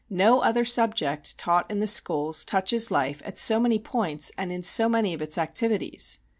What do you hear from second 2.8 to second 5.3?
life at so many points and in so many of